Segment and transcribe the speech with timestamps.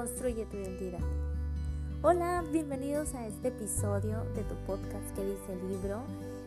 [0.00, 1.04] Construye tu identidad.
[2.00, 6.00] Hola, bienvenidos a este episodio de tu podcast que dice el libro.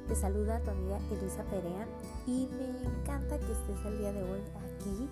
[0.08, 1.86] Te saluda tu amiga Elisa Perea
[2.26, 5.08] y me encanta que estés el día de hoy aquí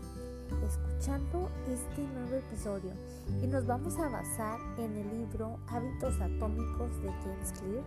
[0.66, 2.94] escuchando este nuevo episodio
[3.44, 7.84] y nos vamos a basar en el libro Hábitos Atómicos de James Clear.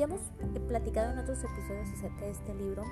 [0.00, 0.22] Ya hemos
[0.66, 2.84] platicado en otros episodios acerca de este libro,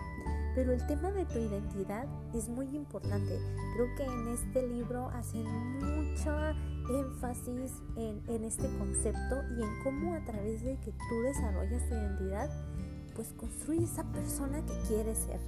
[0.54, 3.38] pero el tema de tu identidad es muy importante.
[3.74, 5.46] Creo que en este libro hacen
[5.78, 6.36] mucho
[6.90, 11.94] énfasis en, en, este concepto y en cómo a través de que tú desarrollas tu
[11.94, 12.50] identidad,
[13.14, 15.40] pues construyes esa persona que quieres ser.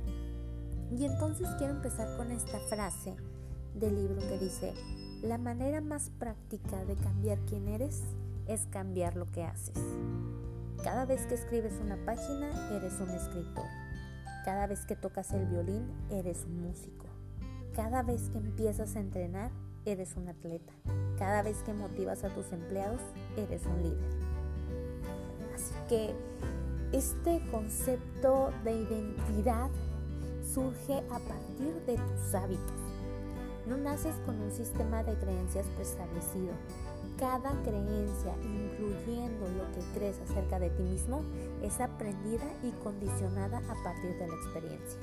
[0.91, 3.17] Y entonces quiero empezar con esta frase
[3.75, 4.73] del libro que dice,
[5.21, 8.01] la manera más práctica de cambiar quién eres
[8.47, 9.77] es cambiar lo que haces.
[10.83, 13.67] Cada vez que escribes una página, eres un escritor.
[14.47, 17.05] Cada vez que tocas el violín, eres un músico.
[17.77, 19.51] Cada vez que empiezas a entrenar,
[19.85, 20.73] eres un atleta.
[21.19, 23.01] Cada vez que motivas a tus empleados,
[23.37, 24.11] eres un líder.
[25.55, 26.15] Así que
[26.93, 29.69] este concepto de identidad
[30.43, 32.81] surge a partir de tus hábitos.
[33.67, 36.55] No naces con un sistema de creencias preestablecido.
[37.21, 41.23] Cada creencia, incluyendo lo que crees acerca de ti mismo,
[41.63, 44.99] es aprendida y condicionada a partir de la experiencia.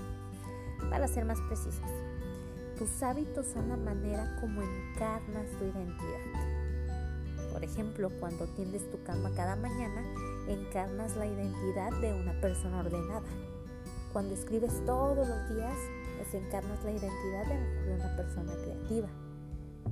[0.89, 1.85] Para ser más precisos,
[2.79, 7.53] tus hábitos son la manera como encarnas tu identidad.
[7.53, 10.01] Por ejemplo, cuando tiendes tu cama cada mañana,
[10.47, 13.27] encarnas la identidad de una persona ordenada.
[14.11, 15.77] Cuando escribes todos los días,
[16.17, 19.07] pues encarnas la identidad de una persona creativa.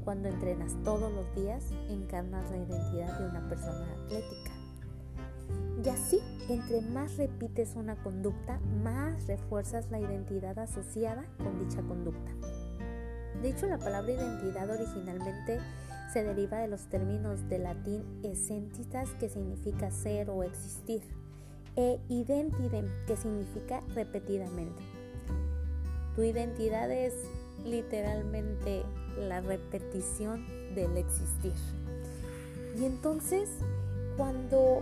[0.04, 4.52] Cuando entrenas todos los días, encarnas la identidad de una persona atlética.
[5.84, 6.20] Y así,
[6.50, 12.32] entre más repites una conducta, más refuerzas la identidad asociada con dicha conducta.
[13.42, 15.60] De hecho, la palabra identidad originalmente
[16.12, 21.02] se deriva de los términos de latín essentitas, que significa ser o existir,
[21.76, 24.82] e identidem, que significa repetidamente.
[26.16, 27.14] Tu identidad es
[27.66, 28.84] literalmente
[29.18, 30.46] la repetición
[30.76, 31.54] del existir.
[32.78, 33.50] Y entonces,
[34.18, 34.82] cuando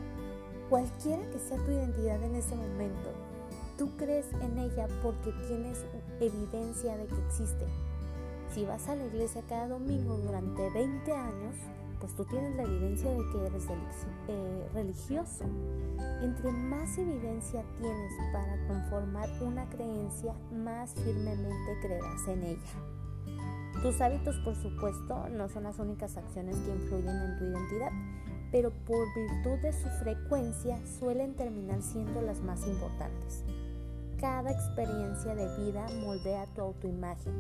[0.70, 3.12] cualquiera que sea tu identidad en ese momento,
[3.78, 5.86] tú crees en ella porque tienes
[6.20, 7.66] evidencia de que existe.
[8.54, 11.56] Si vas a la iglesia cada domingo durante 20 años,
[12.00, 13.64] pues tú tienes la evidencia de que eres
[14.28, 15.46] eh, religioso.
[16.22, 23.03] Entre más evidencia tienes para conformar una creencia, más firmemente creerás en ella.
[23.84, 27.92] Tus hábitos, por supuesto, no son las únicas acciones que influyen en tu identidad,
[28.50, 33.44] pero por virtud de su frecuencia suelen terminar siendo las más importantes.
[34.22, 37.34] Cada experiencia de vida moldea tu autoimagen,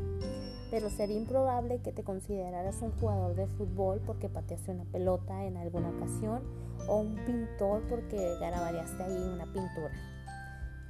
[0.70, 5.56] pero sería improbable que te consideraras un jugador de fútbol porque pateaste una pelota en
[5.56, 6.42] alguna ocasión
[6.90, 9.94] o un pintor porque garabareaste ahí una pintura.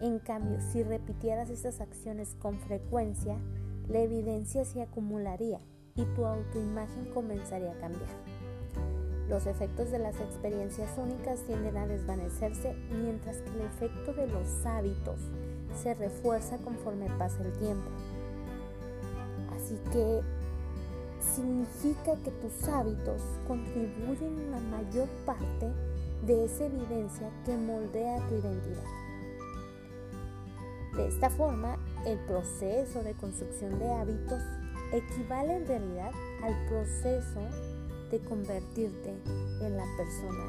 [0.02, 3.38] En cambio, si repitieras estas acciones con frecuencia,
[3.90, 5.60] la evidencia se acumularía
[5.96, 8.10] y tu autoimagen comenzaría a cambiar.
[9.30, 14.66] Los efectos de las experiencias únicas tienden a desvanecerse mientras que el efecto de los
[14.66, 15.20] hábitos
[15.82, 17.90] se refuerza conforme pasa el tiempo.
[19.56, 20.22] Así que
[21.36, 25.72] significa que tus hábitos contribuyen la mayor parte
[26.26, 28.84] de esa evidencia que moldea tu identidad.
[30.96, 34.42] De esta forma, el proceso de construcción de hábitos
[34.92, 36.12] equivale en realidad
[36.44, 37.42] al proceso
[38.12, 39.14] de convertirte
[39.62, 40.44] en la persona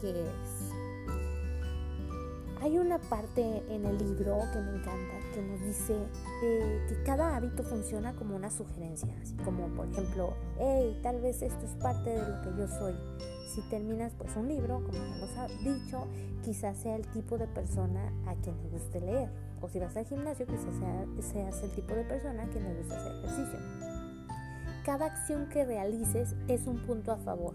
[0.00, 0.72] que eres.
[2.62, 5.94] Hay una parte en el libro que me encanta que nos dice
[6.42, 11.42] eh, que cada hábito funciona como una sugerencia, así como por ejemplo, hey, tal vez
[11.42, 12.94] esto es parte de lo que yo soy.
[13.54, 15.30] Si terminas pues un libro, como hemos
[15.62, 16.06] dicho,
[16.42, 19.30] quizás sea el tipo de persona a quien le guste leer.
[19.66, 22.74] O si vas al gimnasio, quizás sea, seas el tipo de persona a quien le
[22.74, 23.58] gusta hacer ejercicio.
[24.84, 27.54] Cada acción que realices es un punto a favor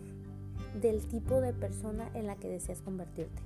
[0.81, 3.41] del tipo de persona en la que deseas convertirte.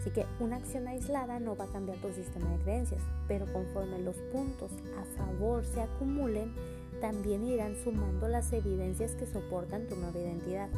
[0.00, 4.00] Así que una acción aislada no va a cambiar tu sistema de creencias, pero conforme
[4.00, 6.52] los puntos a favor se acumulen,
[7.00, 10.70] también irán sumando las evidencias que soportan tu nueva identidad.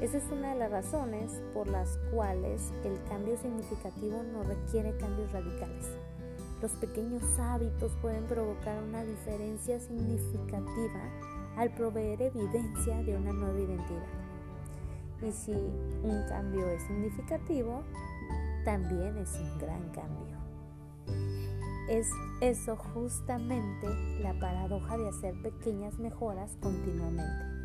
[0.00, 5.32] Esa es una de las razones por las cuales el cambio significativo no requiere cambios
[5.32, 5.86] radicales.
[6.60, 11.00] Los pequeños hábitos pueden provocar una diferencia significativa
[11.56, 14.06] al proveer evidencia de una nueva identidad.
[15.26, 17.82] Y si un cambio es significativo,
[18.66, 20.36] también es un gran cambio.
[21.88, 22.10] Es
[22.42, 23.88] eso justamente
[24.20, 27.55] la paradoja de hacer pequeñas mejoras continuamente.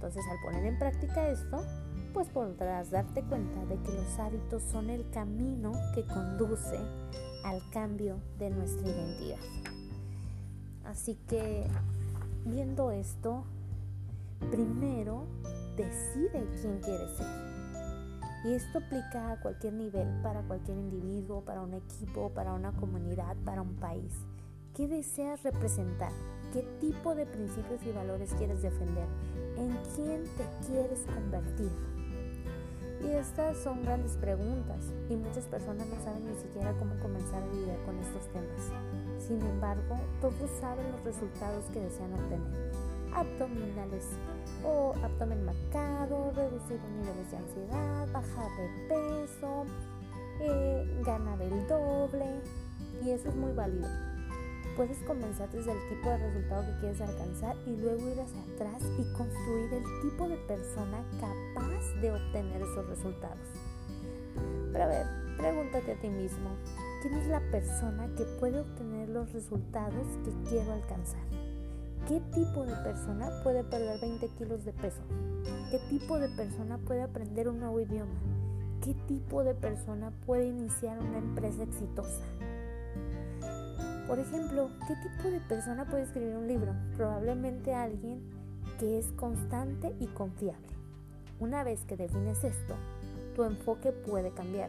[0.00, 1.62] Entonces al poner en práctica esto,
[2.14, 6.78] pues podrás darte cuenta de que los hábitos son el camino que conduce
[7.44, 9.38] al cambio de nuestra identidad.
[10.86, 11.66] Así que
[12.46, 13.44] viendo esto,
[14.50, 15.26] primero
[15.76, 17.50] decide quién quieres ser.
[18.46, 23.36] Y esto aplica a cualquier nivel, para cualquier individuo, para un equipo, para una comunidad,
[23.44, 24.14] para un país.
[24.74, 26.12] ¿Qué deseas representar?
[26.54, 29.06] ¿Qué tipo de principios y valores quieres defender?
[29.60, 31.70] ¿En quién te quieres convertir?
[33.04, 37.46] Y estas son grandes preguntas y muchas personas no saben ni siquiera cómo comenzar a
[37.54, 38.72] lidiar con estos temas.
[39.18, 42.72] Sin embargo, todos saben los resultados que desean obtener.
[43.14, 44.06] Abdominales
[44.64, 49.66] o abdomen marcado, reducir los niveles de ansiedad, bajar de peso,
[50.40, 52.40] eh, ganar el doble
[53.04, 53.88] y eso es muy válido
[54.80, 58.82] Puedes comenzar desde el tipo de resultado que quieres alcanzar y luego ir hacia atrás
[58.98, 63.46] y construir el tipo de persona capaz de obtener esos resultados.
[64.72, 65.06] Pero a ver,
[65.36, 66.56] pregúntate a ti mismo,
[67.02, 71.26] ¿quién es la persona que puede obtener los resultados que quiero alcanzar?
[72.08, 75.02] ¿Qué tipo de persona puede perder 20 kilos de peso?
[75.70, 78.18] ¿Qué tipo de persona puede aprender un nuevo idioma?
[78.82, 82.24] ¿Qué tipo de persona puede iniciar una empresa exitosa?
[84.10, 86.74] Por ejemplo, ¿qué tipo de persona puede escribir un libro?
[86.96, 88.20] Probablemente alguien
[88.80, 90.66] que es constante y confiable.
[91.38, 92.74] Una vez que defines esto,
[93.36, 94.68] tu enfoque puede cambiar.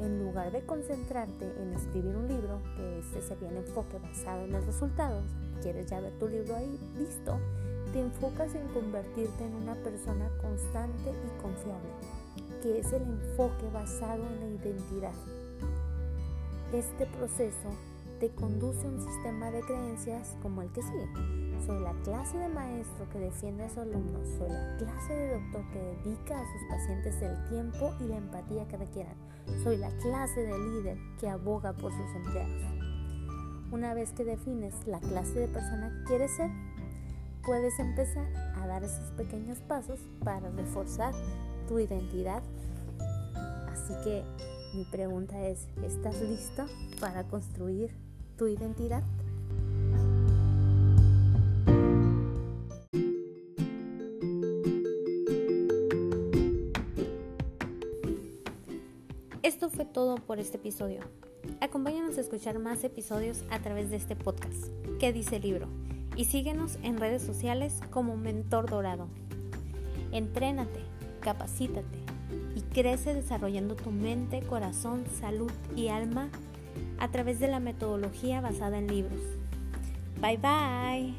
[0.00, 4.50] En lugar de concentrarte en escribir un libro, que este sería el enfoque basado en
[4.50, 5.22] los resultados,
[5.62, 7.38] quieres ya ver tu libro ahí listo,
[7.92, 11.90] te enfocas en convertirte en una persona constante y confiable,
[12.62, 15.14] que es el enfoque basado en la identidad.
[16.72, 17.70] Este proceso
[18.18, 21.08] te conduce a un sistema de creencias como el que sigue.
[21.66, 25.62] Soy la clase de maestro que defiende a sus alumnos, soy la clase de doctor
[25.72, 29.14] que dedica a sus pacientes el tiempo y la empatía que requieran,
[29.62, 32.62] soy la clase de líder que aboga por sus empleados.
[33.70, 36.50] Una vez que defines la clase de persona que quieres ser,
[37.44, 38.26] puedes empezar
[38.56, 41.14] a dar esos pequeños pasos para reforzar
[41.68, 42.42] tu identidad.
[43.70, 44.24] Así que
[44.74, 46.66] mi pregunta es, ¿estás listo
[47.00, 48.07] para construir
[48.38, 49.02] tu identidad.
[59.42, 61.00] Esto fue todo por este episodio.
[61.60, 64.68] Acompáñanos a escuchar más episodios a través de este podcast,
[65.00, 65.68] ¿Qué dice el libro?
[66.16, 69.08] Y síguenos en redes sociales como Mentor Dorado.
[70.12, 70.80] Entrénate,
[71.20, 71.98] capacítate
[72.54, 76.30] y crece desarrollando tu mente, corazón, salud y alma
[76.98, 79.20] a través de la metodología basada en libros.
[80.20, 81.14] Bye bye.